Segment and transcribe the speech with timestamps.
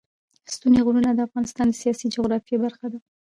[0.53, 2.99] ستوني غرونه د افغانستان د سیاسي جغرافیه برخه ده.